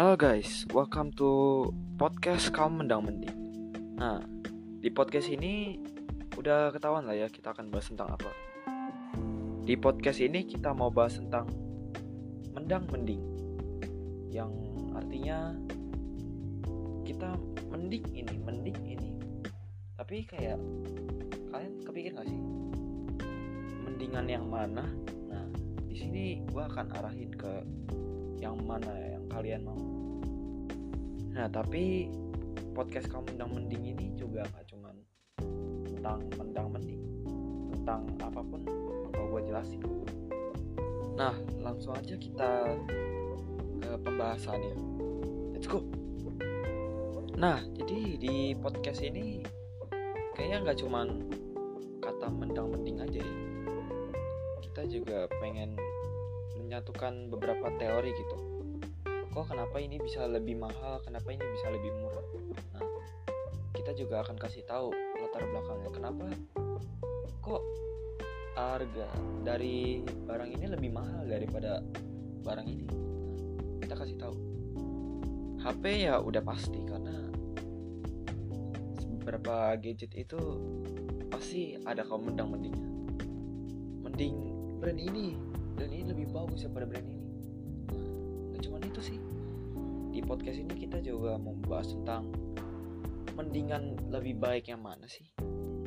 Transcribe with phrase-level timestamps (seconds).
[0.00, 1.68] Halo guys, welcome to
[2.00, 3.36] podcast kaum mendang mending.
[4.00, 4.24] Nah,
[4.80, 5.76] di podcast ini
[6.40, 8.32] udah ketahuan lah ya kita akan bahas tentang apa.
[9.60, 11.52] Di podcast ini kita mau bahas tentang
[12.56, 13.20] mendang mending,
[14.32, 14.48] yang
[14.96, 15.52] artinya
[17.04, 17.36] kita
[17.68, 19.10] mending ini, mending ini.
[20.00, 20.56] Tapi kayak
[21.52, 22.40] kalian kepikir gak sih
[23.84, 24.88] mendingan yang mana?
[25.28, 25.44] Nah,
[25.84, 27.52] di sini gua akan arahin ke
[28.40, 29.78] yang mana yang kalian mau.
[31.30, 32.10] Nah, tapi
[32.74, 34.94] podcast kamu mendang mending ini juga gak cuman
[35.86, 37.02] tentang mendang mending,
[37.72, 38.60] tentang apa pun
[39.08, 39.80] bakal gue jelasin.
[41.14, 42.74] Nah, langsung aja kita
[43.80, 44.74] ke pembahasannya.
[45.54, 45.86] Let's go.
[47.38, 49.44] Nah, jadi di podcast ini
[50.36, 51.08] kayaknya nggak cuman
[52.00, 53.36] kata mendang mending aja ya.
[54.60, 55.76] Kita juga pengen
[56.56, 58.49] menyatukan beberapa teori gitu
[59.30, 62.26] kok kenapa ini bisa lebih mahal kenapa ini bisa lebih murah?
[62.74, 62.82] Nah
[63.78, 64.90] kita juga akan kasih tahu
[65.22, 65.90] latar belakangnya.
[65.94, 66.26] Kenapa
[67.38, 67.62] kok
[68.58, 69.06] harga
[69.46, 71.78] dari barang ini lebih mahal daripada
[72.42, 72.86] barang ini?
[72.90, 74.36] Nah, kita kasih tahu.
[75.62, 77.30] HP ya udah pasti karena
[79.20, 80.40] beberapa gadget itu
[81.30, 82.88] pasti ada kaum mendang mendingnya
[84.02, 84.36] mending
[84.82, 85.38] brand ini.
[85.78, 87.19] Brand ini lebih bagus daripada brand ini
[88.60, 89.18] cuman itu sih.
[90.10, 92.28] Di podcast ini kita juga membahas tentang
[93.34, 95.24] mendingan lebih baik yang mana sih?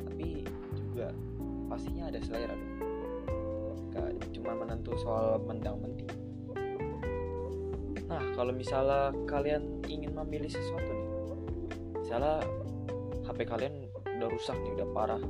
[0.04, 0.42] Tapi
[0.74, 1.14] juga
[1.70, 2.74] pastinya ada selera dong.
[3.94, 6.10] Gak cuma menentu soal mendang mending
[8.04, 11.08] nah kalau misalnya kalian ingin memilih sesuatu nih
[12.04, 12.46] misalnya
[13.24, 13.88] HP kalian
[14.20, 15.22] udah rusak nih udah parah.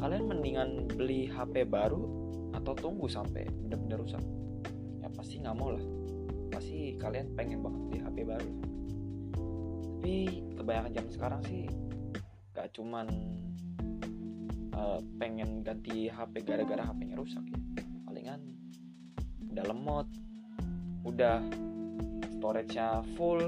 [0.00, 2.02] Kalian mendingan beli HP baru
[2.56, 4.24] atau tunggu sampai benar-benar rusak?
[5.04, 5.84] Ya pasti nggak mau lah
[6.60, 8.50] pasti kalian pengen banget beli HP baru.
[9.80, 10.16] Tapi
[10.60, 11.64] kebanyakan jam sekarang sih
[12.52, 13.08] gak cuman
[14.76, 17.56] uh, pengen ganti HP gara-gara HP-nya rusak ya.
[18.04, 18.44] Palingan
[19.56, 20.08] udah lemot
[21.08, 21.40] udah
[22.36, 23.40] storage-nya full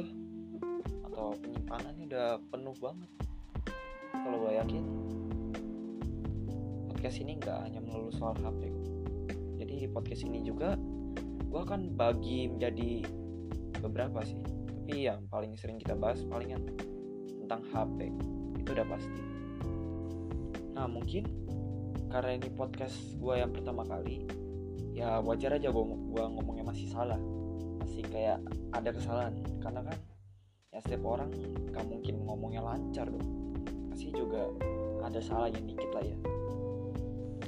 [1.12, 3.12] atau penyimpanannya udah penuh banget.
[4.08, 4.84] Kalau gue yakin
[6.88, 8.72] podcast ini nggak hanya melulu soal HP
[9.60, 10.80] jadi di podcast ini juga
[11.52, 13.04] gue akan bagi menjadi
[13.84, 14.40] beberapa sih.
[14.40, 16.64] Tapi yang paling sering kita bahas palingan
[17.44, 18.08] tentang HP
[18.56, 19.22] itu udah pasti.
[20.72, 21.28] Nah mungkin
[22.08, 24.24] karena ini podcast gue yang pertama kali
[24.92, 27.20] ya wajar aja gue gua ngomongnya masih salah.
[27.84, 28.40] Masih kayak
[28.72, 29.36] ada kesalahan.
[29.60, 29.98] Karena kan
[30.72, 31.28] ya setiap orang
[31.68, 33.28] gak mungkin ngomongnya lancar dong.
[33.92, 34.48] Pasti juga
[35.04, 36.16] ada salahnya dikit lah ya.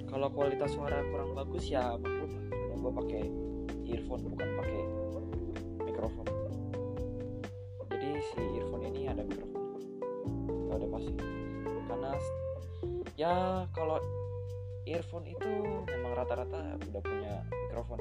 [0.04, 2.44] Kalau kualitas suara kurang bagus ya maklum lah.
[2.84, 3.43] Gue pakai
[3.88, 4.82] earphone bukan pakai
[5.84, 6.26] mikrofon.
[7.92, 9.62] Jadi si earphone ini ada mikrofon.
[10.68, 11.12] Ya udah pasti
[11.84, 12.10] karena
[13.14, 13.34] ya
[13.76, 14.00] kalau
[14.84, 15.50] earphone itu
[15.88, 17.34] memang rata-rata udah punya
[17.68, 18.00] mikrofon.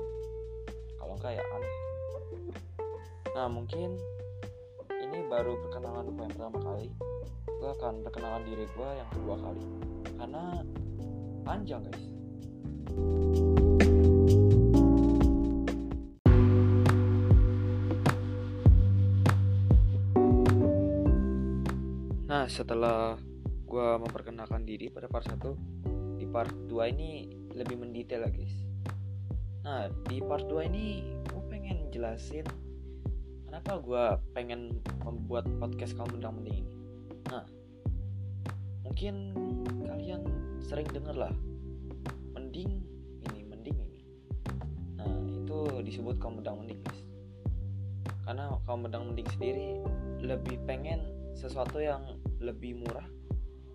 [0.99, 1.73] Kalau enggak ya aneh.
[3.33, 4.00] Nah mungkin
[4.91, 6.88] ini baru perkenalan gue yang pertama kali.
[7.47, 9.63] Gue akan perkenalan diri gue yang kedua kali.
[10.17, 10.44] Karena
[11.44, 12.03] panjang guys.
[12.94, 13.52] nah
[22.53, 23.17] setelah
[23.65, 25.41] gue memperkenalkan diri pada part 1
[26.21, 27.25] di part 2 ini
[27.57, 28.53] lebih mendetail lah guys.
[29.65, 32.45] Nah di part 2 ini gue pengen jelasin
[33.49, 34.03] kenapa gue
[34.37, 36.73] pengen membuat podcast kamu mendang mending ini.
[37.33, 37.43] Nah
[38.85, 39.33] mungkin
[39.89, 40.21] kalian
[40.61, 41.33] sering denger lah
[42.37, 42.85] mending
[43.33, 43.99] ini mending ini.
[45.01, 45.09] Nah
[45.41, 47.01] itu disebut kaum mendang mending guys.
[48.29, 49.81] Karena kaum mendang mending sendiri
[50.21, 52.01] lebih pengen sesuatu yang
[52.39, 53.05] lebih murah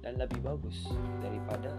[0.02, 0.86] dan lebih bagus
[1.18, 1.74] daripada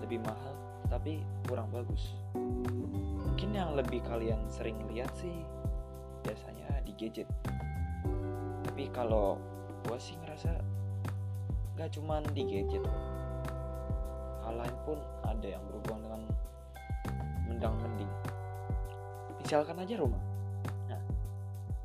[0.00, 0.56] lebih mahal
[0.88, 2.12] tapi kurang bagus.
[2.36, 5.32] Mungkin yang lebih kalian sering lihat sih
[6.20, 7.28] biasanya di gadget.
[8.66, 9.40] Tapi kalau
[9.88, 10.52] gua sih ngerasa
[11.76, 12.84] nggak cuman di gadget.
[14.42, 16.22] Hal lain pun ada yang berhubungan dengan
[17.48, 18.12] mendang mending.
[19.40, 20.22] Misalkan aja rumah.
[20.92, 21.00] Nah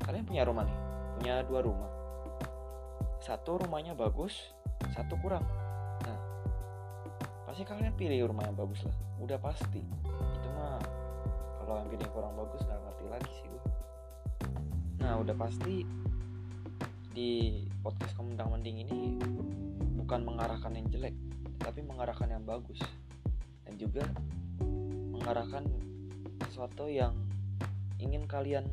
[0.04, 0.78] kalian punya rumah nih
[1.18, 1.97] punya dua rumah
[3.28, 4.56] satu rumahnya bagus
[4.96, 5.44] satu kurang.
[6.08, 6.18] Nah
[7.44, 8.96] pasti kalian pilih rumah yang bagus lah.
[9.20, 9.84] Udah pasti.
[10.08, 10.80] Itu mah
[11.60, 13.62] kalau yang pilih kurang bagus nggak ngerti lagi sih gue
[14.98, 15.84] nah udah pasti
[17.12, 18.98] di podcast kemendang mending ini
[20.00, 21.12] bukan mengarahkan yang jelek
[21.60, 22.80] tapi mengarahkan yang bagus.
[23.68, 24.08] Dan juga
[25.12, 25.68] mengarahkan
[26.48, 27.12] sesuatu yang
[28.00, 28.64] ingin kalian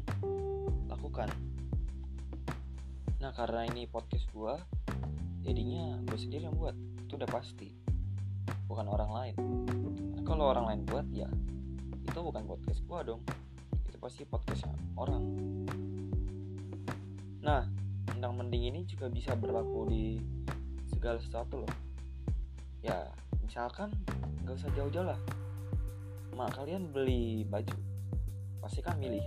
[0.87, 1.27] lakukan
[3.25, 4.53] nah karena ini podcast gue
[5.41, 6.77] jadinya gue sendiri yang buat.
[7.09, 7.73] Itu udah pasti.
[8.69, 9.35] Bukan orang lain.
[10.13, 11.25] Nah, kalau orang lain buat ya
[12.05, 13.25] itu bukan podcast gue dong.
[13.89, 15.25] Itu pasti podcastnya orang.
[17.41, 17.65] Nah
[18.13, 20.21] undang mending ini juga bisa berlaku di
[20.93, 21.73] segala sesuatu loh.
[22.85, 23.09] Ya
[23.41, 23.89] misalkan
[24.45, 25.17] nggak usah jauh-jauh lah.
[26.37, 27.73] Mak kalian beli baju.
[28.61, 29.25] Pasti kan milih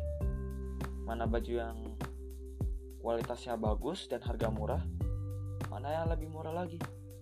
[1.02, 1.87] mana baju yang
[3.08, 4.84] kualitasnya bagus dan harga murah
[5.78, 6.76] mana yang lebih murah lagi?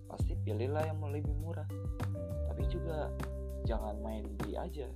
[0.09, 1.63] Pasti pilihlah yang lebih murah.
[2.49, 3.07] Tapi juga
[3.69, 4.89] jangan main beli aja.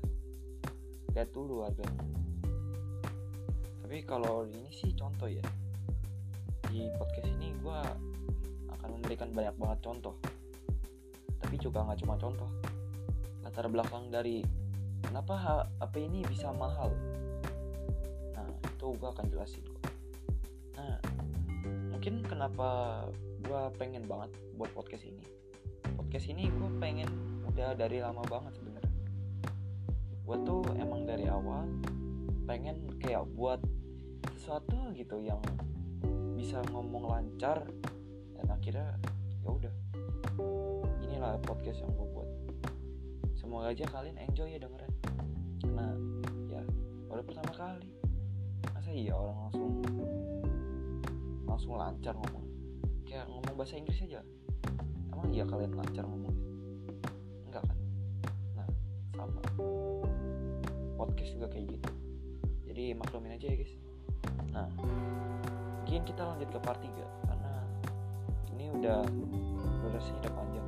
[1.13, 2.03] Lihat dulu harganya.
[3.85, 5.45] Tapi kalau ini sih contoh ya.
[6.67, 7.79] Di podcast ini gue
[8.73, 10.15] akan memberikan banyak banget contoh.
[11.37, 12.49] Tapi juga nggak cuma contoh.
[13.45, 14.41] Latar belakang dari
[15.05, 16.89] kenapa HP ini bisa mahal?
[18.33, 19.90] Nah itu gue akan jelasin kok
[20.81, 20.97] nah
[21.93, 22.69] mungkin kenapa
[23.45, 25.21] gue pengen banget buat podcast ini?
[25.93, 27.09] Podcast ini gue pengen
[27.45, 28.95] udah dari lama banget sebenarnya.
[30.25, 31.69] Gue tuh emang dari awal
[32.49, 33.61] pengen kayak buat
[34.37, 35.37] sesuatu gitu yang
[36.33, 37.61] bisa ngomong lancar
[38.33, 38.97] dan akhirnya
[39.45, 39.75] ya udah.
[41.05, 42.29] Inilah podcast yang gue buat.
[43.37, 44.93] Semoga aja kalian enjoy ya dengerin.
[45.61, 45.87] Karena
[46.49, 46.61] ya
[47.05, 47.89] baru pertama kali.
[48.73, 49.69] Masa iya orang langsung
[51.51, 52.47] langsung lancar ngomong.
[53.03, 54.23] Kayak ngomong bahasa Inggris aja.
[55.11, 56.35] Emang iya kalian lancar ngomong
[57.51, 57.77] enggak kan?
[58.55, 58.67] Nah
[59.19, 59.41] sama.
[60.95, 61.91] Podcast juga kayak gitu.
[62.71, 63.73] Jadi maklumin aja ya guys.
[64.55, 64.67] Nah
[65.91, 66.87] mungkin kita lanjut ke part 3
[67.27, 67.53] karena
[68.55, 69.03] ini udah
[69.83, 70.60] durasinya udah panjang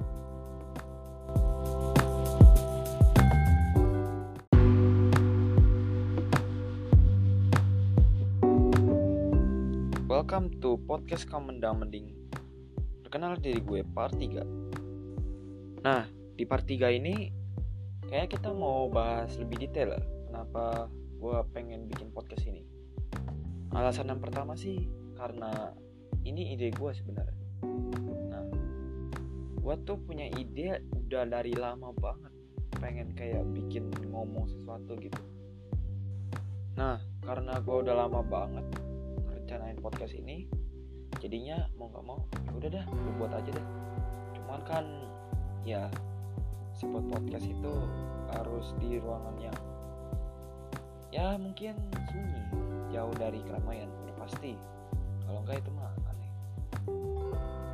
[10.33, 12.09] Welcome to podcast Kamendang Mending.
[13.05, 14.41] Perkenal diri gue part 3
[15.85, 17.29] Nah, di part 3 ini
[18.09, 19.93] Kayaknya kita mau bahas lebih detail
[20.25, 20.89] Kenapa
[21.21, 22.65] gue pengen bikin podcast ini.
[23.77, 25.69] Alasan yang pertama sih Karena
[26.25, 27.45] ini ide gue sebenarnya.
[28.33, 28.49] Nah,
[29.53, 32.33] gue tuh punya ide udah dari lama banget
[32.81, 35.21] Pengen kayak bikin ngomong sesuatu gitu.
[36.73, 38.65] Nah, karena gue udah lama banget
[39.53, 40.49] rencanain podcast ini
[41.21, 43.67] jadinya mau nggak mau ya udah dah gue buat aja deh.
[44.33, 44.85] Cuman kan
[45.61, 45.93] ya
[46.73, 47.73] sebuah podcast itu
[48.33, 49.59] harus di ruangan yang
[51.13, 51.77] ya mungkin
[52.09, 52.41] sunyi
[52.89, 54.57] jauh dari keramaian udah pasti.
[55.21, 56.31] Kalau enggak itu mah aneh.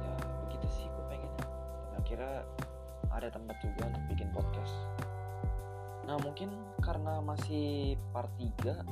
[0.04, 1.48] Ya begitu sih gue pengennya.
[1.48, 2.36] Dan akhirnya
[3.08, 4.76] ada tempat juga untuk bikin podcast.
[6.04, 6.52] Nah mungkin
[6.84, 8.84] karena masih part 3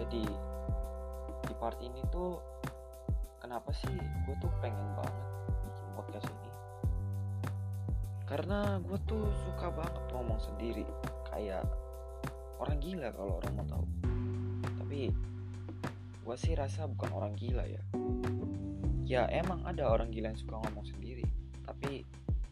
[0.00, 0.53] jadi di
[1.64, 2.36] part ini tuh
[3.40, 5.16] kenapa sih gue tuh pengen banget
[5.64, 6.50] bikin podcast ini?
[8.28, 10.84] Karena gue tuh suka banget ngomong sendiri
[11.32, 11.64] kayak
[12.60, 13.86] orang gila kalau orang mau tahu.
[14.84, 15.08] Tapi
[16.20, 17.80] gue sih rasa bukan orang gila ya.
[19.08, 21.24] Ya emang ada orang gila yang suka ngomong sendiri.
[21.64, 22.04] Tapi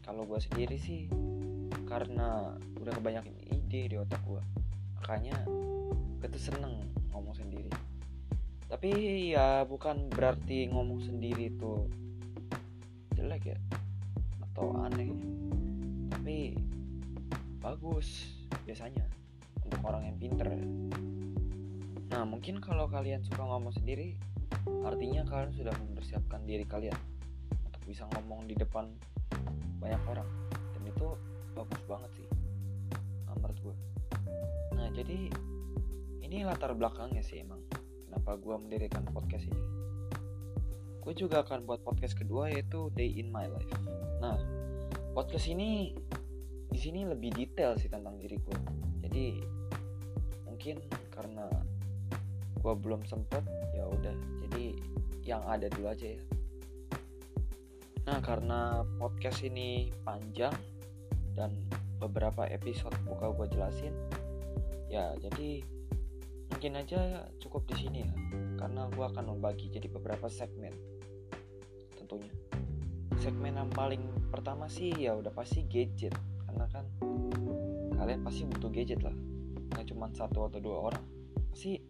[0.09, 1.12] kalau gue sendiri sih
[1.85, 4.41] karena udah kebanyakan ide di otak gue
[4.97, 5.37] makanya
[6.16, 6.81] gue tuh seneng
[7.12, 7.69] ngomong sendiri
[8.73, 8.88] tapi
[9.37, 11.85] ya bukan berarti ngomong sendiri itu
[13.12, 13.59] jelek ya
[14.49, 15.12] atau aneh.
[16.09, 16.57] Tapi
[17.61, 18.33] bagus
[18.64, 19.05] biasanya
[19.61, 20.49] untuk orang yang pinter.
[22.09, 24.17] Nah mungkin kalau kalian suka ngomong sendiri
[24.88, 26.97] artinya kalian sudah mempersiapkan diri kalian
[27.69, 28.88] untuk bisa ngomong di depan
[29.76, 30.29] banyak orang.
[30.81, 31.07] Dan itu
[31.52, 32.33] bagus banget sih
[33.43, 33.76] menurut gue
[34.73, 35.29] nah jadi
[36.25, 37.61] ini latar belakangnya sih emang
[38.12, 39.64] kenapa gue mendirikan podcast ini?
[41.00, 43.73] Gue juga akan buat podcast kedua yaitu Day in My Life.
[44.21, 44.37] Nah
[45.16, 45.97] podcast ini
[46.69, 48.59] di sini lebih detail sih tentang diri gue
[49.00, 49.40] jadi
[50.45, 50.76] mungkin
[51.09, 51.49] karena
[52.61, 54.12] gue belum sempet ya udah.
[54.45, 54.76] Jadi
[55.25, 56.21] yang ada dulu aja ya.
[58.04, 60.52] Nah karena podcast ini panjang
[61.33, 61.57] dan
[61.97, 63.97] beberapa episode buka gue jelasin
[64.92, 65.64] ya jadi
[66.62, 68.12] mungkin aja cukup di sini ya
[68.54, 70.71] karena gue akan membagi jadi beberapa segmen
[71.99, 72.31] tentunya.
[73.19, 73.99] Segmen yang paling
[74.31, 76.14] pertama sih ya udah pasti gadget
[76.47, 76.87] karena kan
[77.99, 79.11] kalian pasti butuh gadget lah
[79.75, 81.02] nggak cuma satu atau dua orang.
[81.50, 81.83] Pasti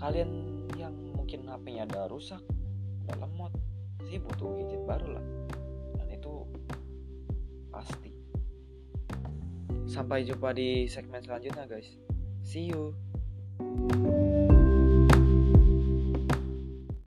[0.00, 2.40] kalian yang mungkin HP-nya ada rusak
[3.04, 3.52] ada lemot
[4.08, 5.24] sih butuh gadget baru lah.
[6.00, 6.48] Dan itu
[7.68, 8.16] pasti.
[9.84, 12.00] Sampai jumpa di segmen selanjutnya guys.
[12.40, 12.72] See
[13.60, 14.29] Thank you